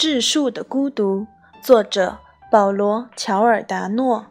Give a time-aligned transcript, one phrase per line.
[0.00, 1.26] 质数的孤独，
[1.60, 4.28] 作者保罗·乔尔达诺。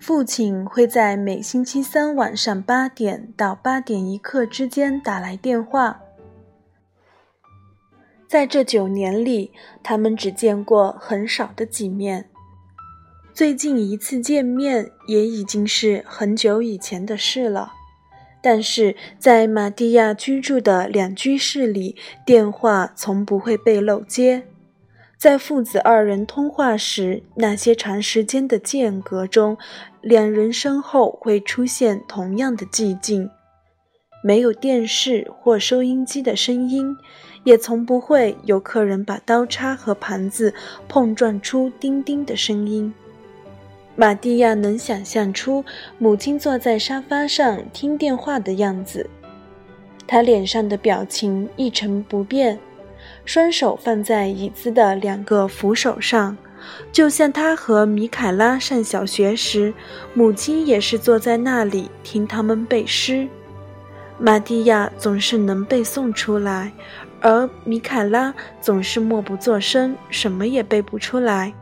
[0.00, 6.00] 父亲会在每星期三晚上八点到八点一刻之间打来电话。
[8.26, 12.28] 在这九年里，他们只见过很少的几面。
[13.32, 17.74] 最近一次见面也已经是很久以前的事了。
[18.42, 21.96] 但是在玛蒂亚居住的两居室里，
[22.26, 24.42] 电话从不会被漏接。
[25.16, 29.56] 在父子二人通话时，那些长时间的间隔中，
[30.00, 33.30] 两人身后会出现同样的寂静，
[34.24, 36.96] 没有电视或收音机的声音，
[37.44, 40.52] 也从不会有客人把刀叉和盘子
[40.88, 42.92] 碰撞出叮叮的声音。
[43.94, 45.64] 玛蒂亚能想象出
[45.98, 49.08] 母亲坐在沙发上听电话的样子，
[50.06, 52.58] 她脸上的表情一成不变，
[53.24, 56.36] 双手放在椅子的两个扶手上，
[56.90, 59.74] 就像她和米凯拉上小学时，
[60.14, 63.28] 母亲也是坐在那里听他们背诗。
[64.18, 66.72] 玛蒂亚总是能背诵出来，
[67.20, 71.52] 而米凯拉总是默不作声，什么也背不出来。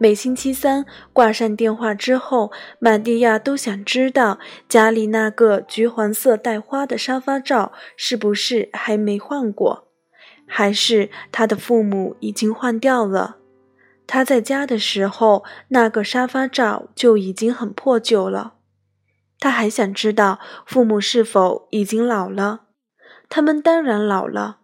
[0.00, 9.88] 每星期三挂上电话之后，玛蒂亚都想知道家里那个橘黄色带花的沙发罩是不是还没换过，
[10.46, 13.38] 还是他的父母已经换掉了。
[14.06, 18.54] 他在家的时候，那个沙发罩就已经很破旧了。
[19.40, 22.60] 他还想知道父母是否已经老了。
[23.28, 24.57] 他们当然老了。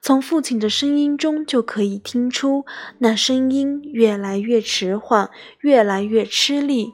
[0.00, 2.64] 从父亲的声音中就可以听出，
[2.98, 6.92] 那声音越来越迟缓，越来越吃力。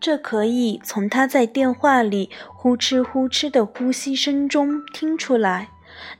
[0.00, 5.70] 这可以从他在电话里呼哧呼哧的呼吸声中听出来，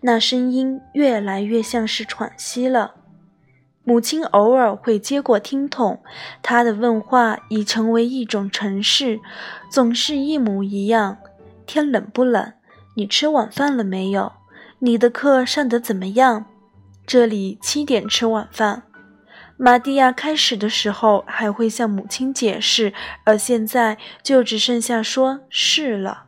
[0.00, 2.94] 那声音越来越像是喘息了。
[3.86, 6.00] 母亲偶尔会接过听筒，
[6.42, 9.20] 她的问话已成为一种程式，
[9.70, 11.18] 总是一模一样
[11.66, 12.54] ：“天冷不冷？
[12.96, 14.32] 你吃晚饭了没有？”
[14.84, 16.44] 你的课上得怎么样？
[17.06, 18.82] 这里七点吃晚饭。
[19.56, 22.92] 玛蒂亚开始的时候还会向母亲解释，
[23.24, 26.24] 而现在就只剩下说是了。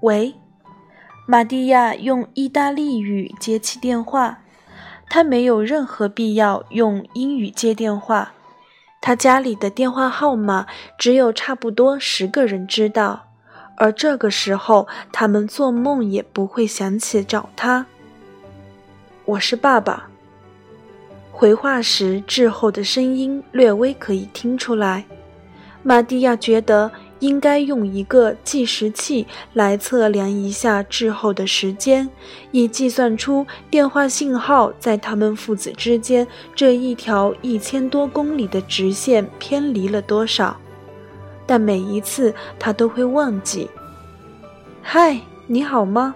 [0.00, 0.34] 喂，
[1.28, 4.40] 玛蒂亚用意大利语接起电话。
[5.08, 8.32] 他没有任何必要用英语接电话。
[9.00, 10.66] 他家里的电话号码
[10.98, 13.28] 只有差不多十个人知道。
[13.82, 17.84] 而这个时候，他们做梦也不会想起找他。
[19.24, 20.08] 我是爸爸。
[21.32, 25.04] 回话时滞后的声音略微可以听出来。
[25.82, 32.08] 玛蒂亚觉得应该用一个计时器来测量一下滞后的时间，
[32.52, 40.56] 以计算出电话信号在他们父子之间这一条一千多公里的直线偏离了多少。
[41.46, 43.68] 但每一次他都会忘记。
[44.82, 46.14] 嗨，你好吗？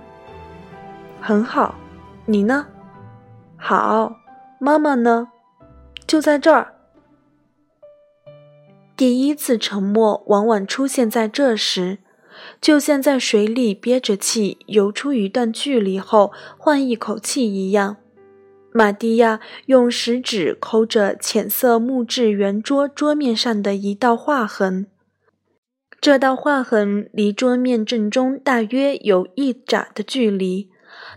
[1.21, 1.75] 很好，
[2.25, 2.67] 你呢？
[3.57, 4.17] 好，
[4.59, 5.29] 妈妈呢？
[6.07, 6.75] 就在这儿。
[8.97, 11.99] 第一次沉默往往出现在这时，
[12.61, 17.97] 就像在水里憋着气游出一段距离后换一口气一样。
[18.73, 24.87] 玛蒂亚用食指抠着浅色木质圆桌桌面上的一道划痕。
[26.07, 30.71] 这道划痕离桌面正中大约有一拃的距离。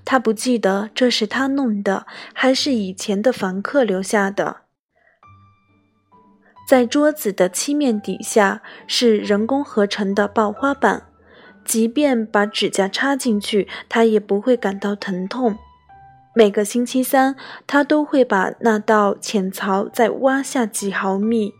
[0.03, 4.61] 他不记得这是他弄的，还是以前的房客留下的。
[6.67, 11.03] 在桌子的漆面底下是人工合成的爆花板，
[11.63, 15.55] 即便把指甲插进去，他也不会感到疼痛。
[16.33, 17.35] 每个星期三，
[17.67, 21.53] 他都会把那道浅槽再挖下几毫米。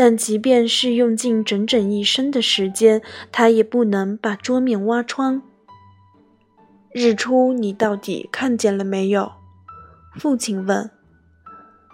[0.00, 3.02] 但即便是用尽整整一生的时间，
[3.32, 5.42] 他也不能把桌面挖穿。
[6.92, 9.32] 日出，你到底看见了没有？
[10.16, 10.88] 父亲问。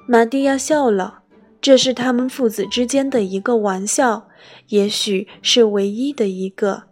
[0.07, 1.23] 玛蒂亚笑了，
[1.63, 4.29] 这是他们父子之间的一个玩笑，
[4.69, 6.83] 也许是唯一的一个。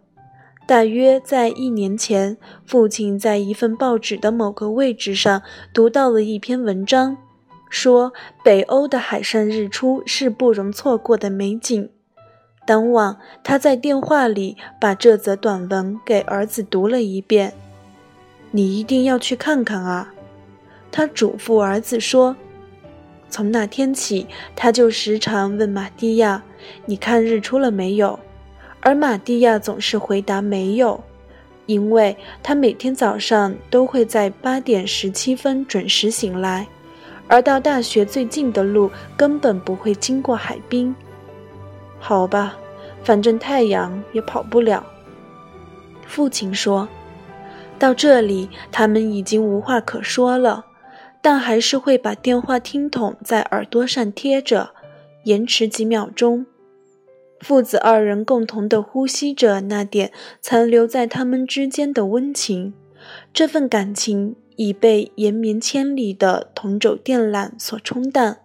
[0.65, 7.17] 大约在一年前，父亲在一份报纸的某个位置上读到了一篇文章。
[7.73, 11.89] 说北欧的海上日出是不容错过的美景。
[12.67, 17.51] 当晚，他在电话里把这则短文给儿子读了一遍。
[18.51, 20.13] 你一定要去看看啊！
[20.91, 22.35] 他嘱咐儿子说。
[23.27, 26.43] 从那天起，他就时常问玛蒂亚
[26.85, 28.19] ：“你看日出了没有？”
[28.81, 31.03] 而玛蒂亚总是回答：“没有。”
[31.65, 36.67] 因为他每天早上都会在八点十七分准时醒来，
[37.27, 40.95] 而到大学最近的路根本不会经过海滨。
[41.99, 42.57] 好吧，
[43.03, 44.85] 反正太阳也跑不了。
[46.05, 46.87] 父亲说
[47.79, 50.65] ：“到这里，他们已经无话可说了，
[51.21, 54.71] 但还是会把电话听筒在耳朵上贴着，
[55.23, 56.45] 延迟几秒钟。”
[57.39, 62.73] 父子二人共同的呼吸着那点残留在他们之间的温情，
[63.33, 68.39] 这份感情已被延绵千里的同轴电缆所冲淡，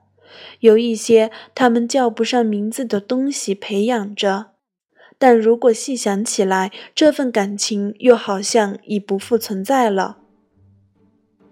[0.60, 4.52] 有一些他们叫不上名字的东西培养着，
[5.18, 10.18] 但如果细想起来，这份感情又好像已不复存在了。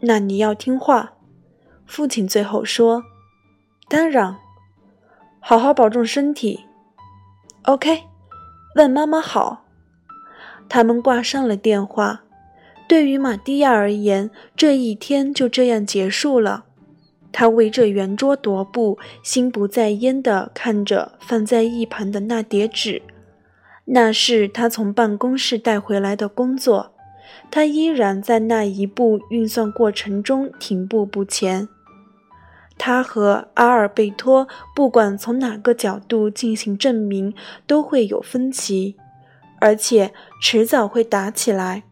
[0.00, 1.14] 那你要听话，
[1.86, 3.02] 父亲最后说
[3.88, 4.36] ：“当然，
[5.40, 6.60] 好好保重身体。”
[7.64, 8.04] OK，
[8.76, 9.64] 问妈妈好。
[10.68, 12.25] 他们挂上了电话。
[12.88, 16.64] 对于玛蒂亚而言，这一天就这样结束了。
[17.32, 23.02] 他围着圆桌踱步，心不在焉地看着放在一旁的那叠纸。
[23.86, 26.92] 那是他从办公室带回来的工作。
[27.50, 31.68] 他依然在那一步运算过程中停步不前。
[32.78, 37.34] 他和阿尔贝托不管从哪个角度进行证明，
[37.66, 38.96] 都会有分歧，
[39.60, 41.84] 而且迟早会打起来。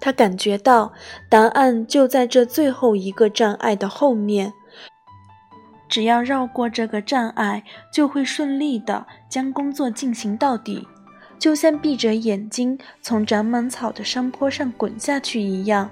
[0.00, 0.92] 他感觉到
[1.28, 4.52] 答案就在这最后一个障碍的后面，
[5.88, 10.86] 只要绕过这个障碍，就会顺利的将工作进行到底，
[11.38, 15.90] 就像闭着眼睛从长满草的山坡上滚下去一样。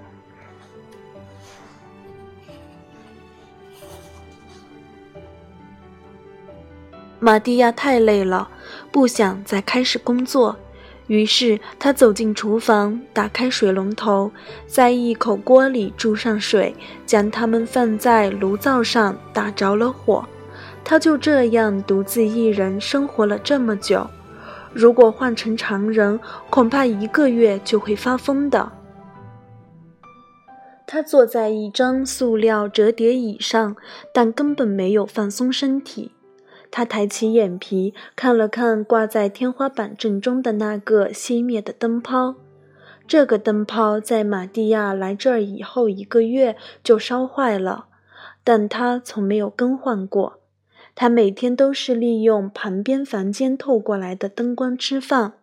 [7.20, 8.50] 玛蒂亚太累了，
[8.92, 10.58] 不想再开始工作，
[11.06, 14.30] 于是他走进厨房，打开水龙头，
[14.66, 16.74] 在一口锅里注上水，
[17.04, 20.24] 将它们放在炉灶上，打着了火。
[20.82, 24.08] 他就这样独自一人生活了这么久，
[24.72, 26.18] 如果换成常人，
[26.48, 28.72] 恐怕一个月就会发疯的。
[30.86, 33.76] 他坐在一张塑料折叠椅上，
[34.12, 36.12] 但根本没有放松身体。
[36.76, 42.34] 他抬起眼皮，看了看挂在天花板正中的那个熄灭的灯泡。
[43.06, 47.86] 这个灯泡在马蒂亚来这儿以后一个月就烧坏了，
[48.42, 50.40] 但他从没有更换过。
[50.96, 55.34] 他每天都是利用旁边房间透过来的灯光吃饭。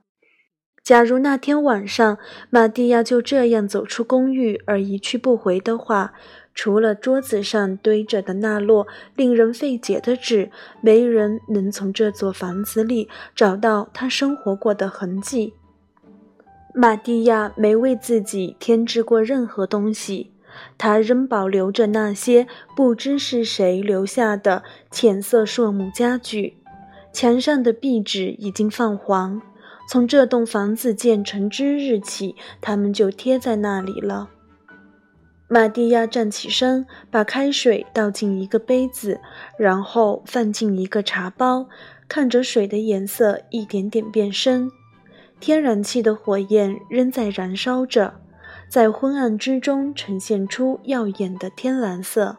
[0.83, 2.17] 假如那天晚上
[2.49, 6.13] 马蒂亚就这样走出公寓而一去不回的话，
[6.53, 10.51] 除了桌子上堆着的那摞令人费解的纸，
[10.81, 15.53] 没人能从这座房子里找到他生活过的痕迹。
[16.73, 20.31] 玛蒂亚没为自己添置过任何东西，
[20.77, 26.57] 他仍保留着那些不知是谁留下的浅色硕木家具。
[27.13, 29.41] 墙上的壁纸已经泛黄，
[29.89, 34.29] 从这栋房子建成之日起，它们就贴在那里了。
[35.53, 39.19] 玛蒂亚站起身，把开水倒进一个杯子，
[39.57, 41.67] 然后放进一个茶包，
[42.07, 44.71] 看着水的颜色一点点变深。
[45.41, 48.13] 天然气的火焰仍在燃烧着，
[48.69, 52.37] 在昏暗之中呈现出耀眼的天蓝色。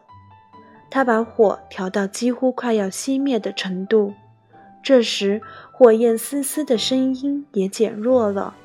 [0.89, 4.15] 他把火调到几乎快要熄灭的程度，
[4.81, 5.39] 这时
[5.71, 8.55] 火焰嘶嘶的声音也减弱了。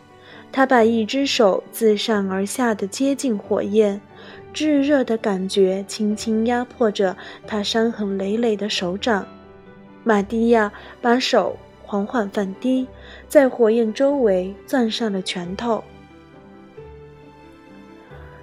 [0.50, 4.00] 他把一只手自上而下的接近火焰。
[4.52, 9.26] 炙热的感觉轻轻压迫着他伤痕累累的手掌。
[10.02, 12.86] 玛蒂亚把手缓缓放低，
[13.28, 15.84] 在火焰周围攥上了拳头。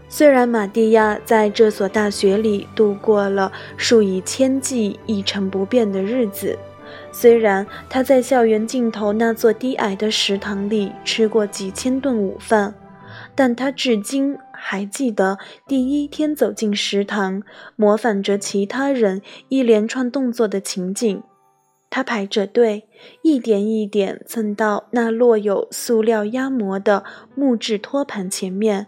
[0.07, 6.57] 虽然玛蒂亚在这所大学里度过了数以千计一成不变的日子，
[7.11, 12.73] 虽然他在校园尽头那座低矮的食堂里吃过几千顿午饭，
[13.33, 14.37] 但他至今。
[14.67, 17.43] 还记得第一天走进食堂，
[17.75, 21.21] 模仿着其他人一连串动作的情景。
[21.91, 22.87] 他排着队，
[23.21, 27.03] 一点一点蹭到那落有塑料压模的
[27.35, 28.87] 木质托盘前面，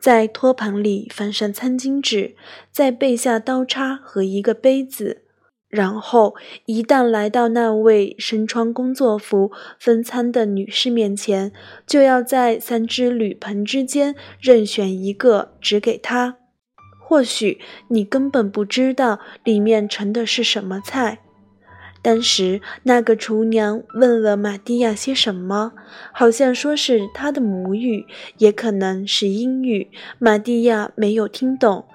[0.00, 2.34] 在托盘里放上餐巾纸，
[2.72, 5.22] 再备下刀叉和一个杯子。
[5.68, 6.34] 然后，
[6.64, 11.52] 一旦来到那位身穿工作服分餐的女士面前，
[11.86, 16.36] 就要在三只铝盆之间任选一个，指给她。
[16.98, 21.18] 或许你根本不知道里面盛的是什么菜，
[22.00, 25.72] 当时那个厨娘问了玛蒂亚些什么，
[26.12, 28.06] 好像说是她的母语，
[28.38, 29.90] 也可能是英语。
[30.18, 31.86] 玛蒂亚没有听懂。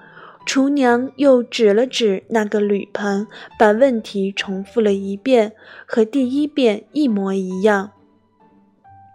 [0.46, 3.26] 厨娘又指了指那个铝盆，
[3.58, 5.52] 把问题重复了一遍，
[5.86, 7.92] 和第一遍一模一样。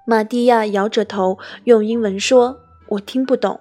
[0.05, 2.59] 玛蒂亚摇着头，用英文说
[2.89, 3.59] ：“我听不懂。”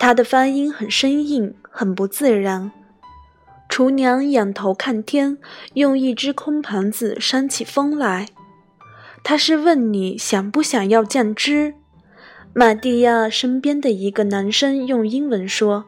[0.00, 2.72] 他的发音很生硬，很不自然。
[3.68, 5.38] 厨娘仰头看天，
[5.74, 8.28] 用一只空盘子扇起风来。
[9.22, 11.74] 他是问你想不想要酱汁？
[12.54, 15.84] 玛蒂亚身边的一个男生用英文说。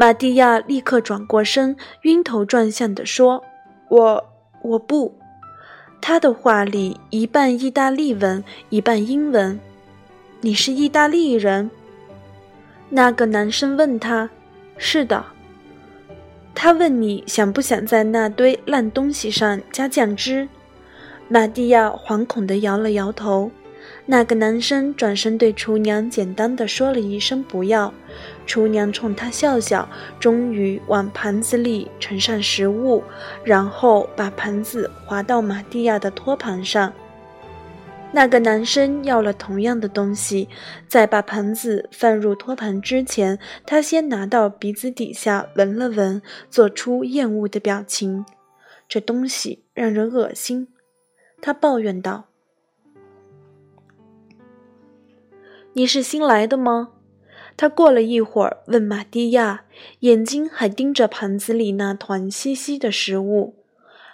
[0.00, 3.44] 玛蒂亚立刻转过身，晕头转向地说
[3.90, 4.24] ：“我
[4.62, 5.14] 我不。”
[6.00, 9.60] 他的话里一半意大利文，一半英文。
[10.40, 11.70] “你是意大利人？”
[12.88, 14.30] 那个男生问他。
[14.78, 15.22] “是的。”
[16.56, 20.48] 他问你想不想在那堆烂东西上加酱汁？
[21.28, 23.50] 玛蒂亚惶恐地摇了摇头。
[24.10, 27.94] 那个男生转身对厨娘简单的说了一声“不要”，
[28.44, 29.88] 厨娘冲他笑笑，
[30.18, 33.04] 终于往盘子里盛上食物，
[33.44, 36.92] 然后把盘子滑到玛蒂亚的托盘上。
[38.10, 40.48] 那个男生要了同样的东西，
[40.88, 48.26] 在把盘子放入托盘之前，他先拿到鼻子底下闻了闻，做出厌恶的表情。
[48.88, 50.66] 这东西让人恶心，
[51.40, 52.29] 他抱怨道。
[55.74, 56.88] 你是新来的吗？
[57.56, 59.64] 他过了一会儿问玛蒂亚，
[60.00, 63.62] 眼睛还盯着盘子里那团稀稀的食物。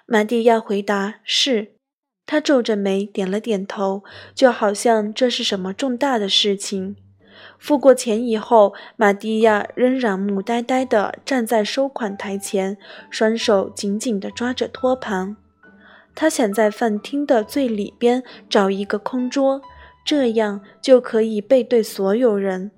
[0.04, 1.72] 玛蒂亚回答是。
[2.26, 4.02] 他皱着眉点了点头，
[4.34, 6.96] 就好像这是什么重大的事情。
[7.58, 12.76] 付过钱以后，玛蒂亚仍然木呆呆地站在收款台前，
[13.08, 15.36] 双手紧紧地抓着托盘。
[16.14, 19.62] 他想在饭厅的最里边找一个空桌，
[20.06, 22.70] 这样就可以背对所有人，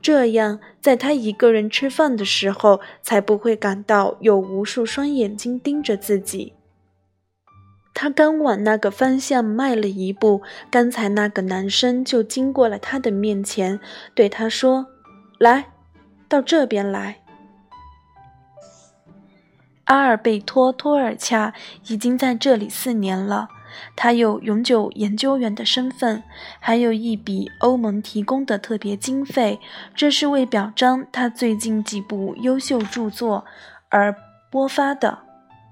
[0.00, 6.54] 这样在他一个人吃饭的时候，才不会感到有无数双眼睛盯着自己。
[7.92, 13.80] 他刚往那个方向迈了一步，刚才那个男生就经过了他的面前，
[14.14, 14.86] 对他说
[15.40, 15.72] ：“来，
[16.28, 17.22] 到这边来。”
[19.86, 21.54] 阿尔贝托·托尔恰
[21.88, 23.48] 已经在这里四年了，
[23.94, 26.22] 他有永久研究员的身份，
[26.60, 29.58] 还有一笔欧盟提供的特别经费，
[29.94, 33.44] 这是为表彰他最近几部优秀著作
[33.88, 34.14] 而
[34.50, 35.18] 拨发的。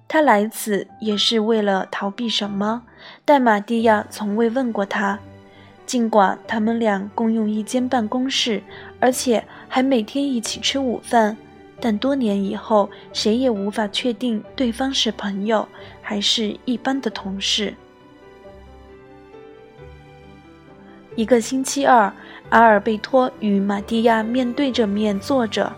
[0.07, 2.83] 他来此也是为了逃避什么？
[3.25, 5.19] 但玛蒂亚从未问过他。
[5.87, 8.63] 尽管他们俩共用一间办公室，
[9.01, 11.37] 而且还每天一起吃午饭，
[11.79, 15.69] 但多年以后，谁也无法确定对方是朋友
[16.01, 17.75] 还是一般的同事。
[21.17, 22.13] 一个星期二，
[22.49, 25.73] 阿尔贝托与玛蒂亚面对着面坐着，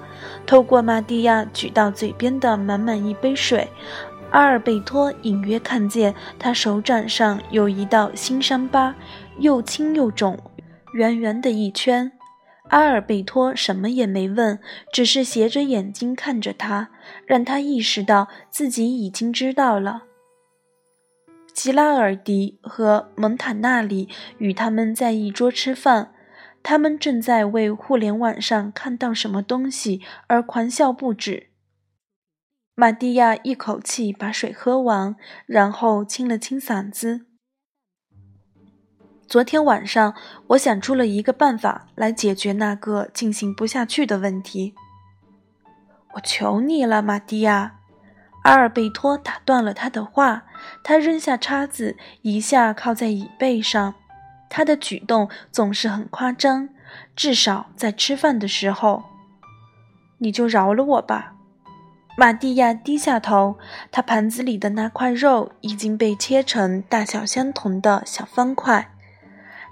[0.47, 3.69] 透过玛蒂亚举到嘴边的满满一杯水。
[4.31, 8.95] 阿尔贝托隐约看见他手掌上有一道新伤疤，
[9.39, 10.39] 又青又肿，
[10.95, 12.11] 圆圆的一圈。
[12.71, 14.59] 阿尔贝托什么也没问，
[14.93, 16.89] 只是斜着眼睛看着他，
[17.25, 20.03] 让他意识到自己已经知道了。
[21.57, 26.13] 吉拉尔迪和蒙塔纳里与他们在一桌吃饭，
[26.63, 31.49] 他们正在为互联网上看到什么东西而狂笑不止。
[32.75, 37.25] 玛蒂亚一口气把水喝完，然后清了清嗓子。
[39.27, 40.15] 昨天晚上，
[40.49, 44.75] 我想出了一个办法来解决那个进行不下去的问题。
[46.17, 47.81] 我求你了，玛蒂亚！
[48.47, 50.45] 阿尔贝托打断了他的话。
[50.85, 53.95] 他扔下叉子，一下靠在椅背上。
[54.49, 56.69] 他的举动总是很夸张，
[57.17, 59.03] 至少在吃饭的时候。
[60.19, 61.35] 你就饶了我吧。
[62.17, 63.57] 玛蒂亚低下头，
[63.91, 68.93] 他盘子里的那块肉已经被切成大小相同的小方块。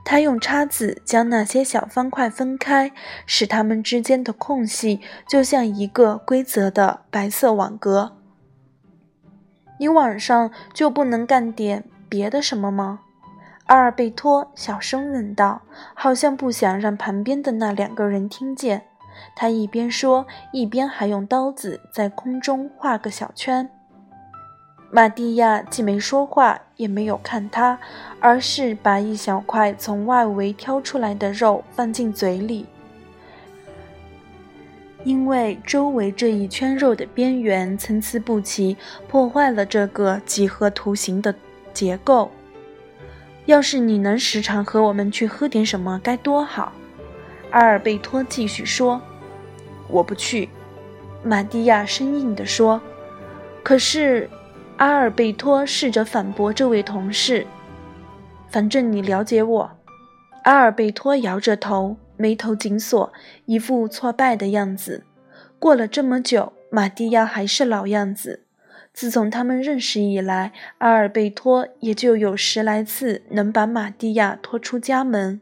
[0.04, 2.93] 他用叉子将那些小方块分开，
[3.25, 8.16] 使它们之间的空隙就像一个规则的白色网格。
[9.78, 13.00] 你晚上就不能干点别的什么吗？
[13.66, 15.62] 阿尔贝托小声问道，
[15.95, 18.83] 好像不想让旁边的那两个人听见。
[19.35, 23.71] 他一边说，一边还用刀子在空中画个小圈。
[24.90, 27.78] 玛蒂亚既没说话，也没有看他，
[28.21, 32.66] 而是把一小块从外围挑出来的肉放进嘴里。
[35.04, 41.34] 因为周围这一圈肉的边缘参差不齐，破坏了这个几何图形的
[41.73, 42.30] 结构。
[43.44, 46.73] 要是你能时常和我们去喝点什么，该多好！
[47.50, 49.00] 阿尔贝托继续说
[49.88, 50.49] ：“我不去。”
[51.23, 52.80] 玛蒂亚生硬地说。
[53.62, 54.28] 可是，
[54.78, 57.46] 阿尔贝托试着反驳这位同事
[58.49, 59.70] ：“反正你了解我。”
[60.44, 63.12] 阿尔贝托摇着头，眉头紧锁，
[63.47, 65.04] 一副挫败的样子。
[65.59, 68.44] 过了这么久，玛蒂亚还是老样子。
[68.92, 75.40] 自从他们认识以来，阿尔贝托也就有十来次能把玛蒂亚拖出家门。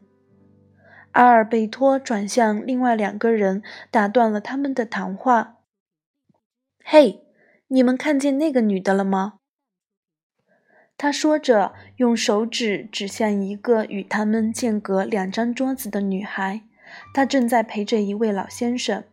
[1.11, 3.61] 阿尔贝托转向另外两个人，
[3.91, 5.57] 打断了他们的谈话
[6.83, 7.21] ：“嘿，
[7.67, 9.33] 你们看见那个女的了吗？”
[11.03, 16.61] 他说着，用手指指向一个与他们间隔两张桌子的女孩，
[17.13, 19.03] 她正在陪着一位老先生。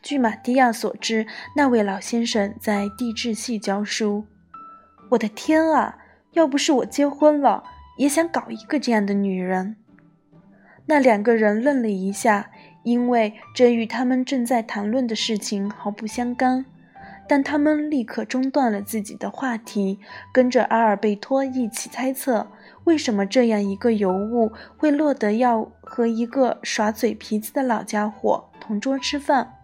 [0.00, 4.24] 据玛蒂亚所知，那位老先生在地质系教书。
[5.10, 5.98] 我的天啊！
[6.32, 7.62] 要不是我结婚了，
[7.98, 9.76] 也想搞一个这样的女人。
[10.86, 12.50] 那两个人愣了一下，
[12.84, 16.64] 因为这与他们正在谈论的事情毫不相干。
[17.28, 19.98] 但他们立刻中断了自己的话题，
[20.32, 22.46] 跟着阿尔贝托一起猜测，
[22.84, 29.54] 为什么这样一个尤物会落得要和一个耍嘴皮子的老家伙同桌吃饭。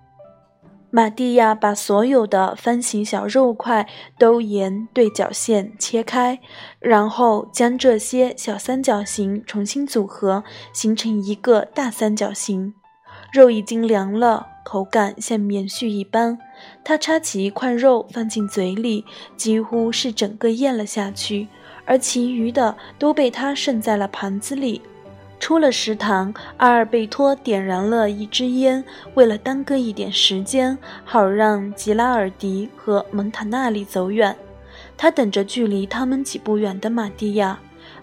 [0.93, 3.87] 玛蒂亚把所有的方形小肉块
[4.19, 6.41] 都沿对角线切开，
[6.81, 12.75] 然后将这些小三角形重新组合，形成一个大三角形。
[13.33, 16.39] 肉已经凉了，口感像棉絮一般。
[16.85, 19.05] 他插起一块肉放进嘴里，
[19.37, 21.49] 几乎是整个咽了下去，
[21.85, 24.81] 而其余的都被他剩在了盘子里。
[25.41, 28.85] 出了食堂，阿尔贝托点燃了一支烟，
[29.15, 34.37] 为了耽搁一点时间，好让吉拉尔迪和蒙塔纳里走远。
[34.97, 37.59] 他等着距离他们几步远的玛蒂亚。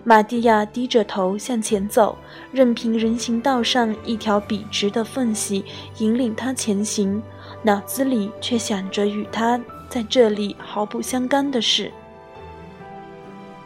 [0.07, 2.17] 玛蒂亚低着头向前走，
[2.53, 5.65] 任凭人行道上一条笔直的缝隙
[5.97, 7.21] 引领他前行，
[7.61, 11.91] 脑子里却想着与他在这里毫不相干的事。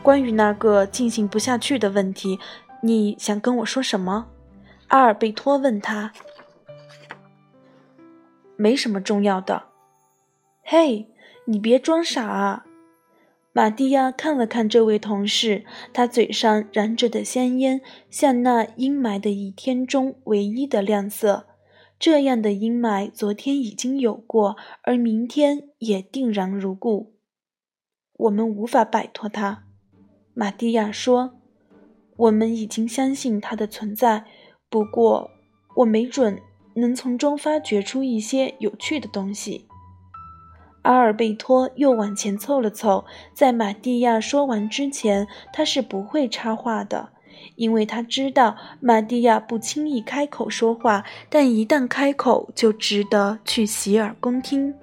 [0.01, 2.39] 关于那个进行不下去的问题。
[2.82, 4.25] 你想跟我说什么？
[4.88, 6.12] 阿尔贝托问他。
[8.56, 9.65] 没什么重要的。
[10.63, 11.08] 嘿，
[11.45, 12.65] 你别装傻啊！
[13.53, 21.47] 玛蒂亚看了看这位同事，他嘴上燃着的香烟像那阴霾的一天中唯一的亮色。
[21.99, 27.13] 这样的阴霾昨天已经有过，而明天也定然如故。
[28.13, 29.65] 我们无法摆脱它，
[30.33, 31.37] 玛蒂亚说。
[32.17, 34.25] 我们已经相信它的存在，
[34.69, 35.31] 不过
[35.77, 36.39] 我没准
[36.75, 39.65] 能从中发掘出一些有趣的东西。
[40.84, 47.10] 阿尔贝托又往前凑了凑，在玛蒂亚说完之前，他是不会插话的，
[47.56, 54.74] 因为他知道玛蒂亚不轻易开口说话，但一旦开口，就值得去洗耳恭听。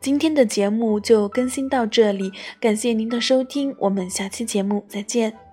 [0.00, 5.45] 今天的节目就更新到这里，感谢您的收听，我们下期节目再见。